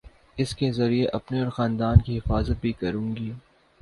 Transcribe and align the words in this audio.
اس 0.37 0.55
کے 0.55 0.71
ذریعے 0.71 1.07
اپنے 1.13 1.41
اور 1.41 1.49
خاندان 1.49 2.01
کی 2.01 2.17
حفاظت 2.17 2.61
بھی 2.61 2.71
کروں 2.79 3.15
گی 3.15 3.31